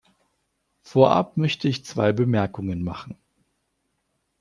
Vorab 0.81 1.37
möchte 1.37 1.67
ich 1.67 1.85
zwei 1.85 2.11
Bemerkungen 2.11 2.83
machen. 2.83 3.17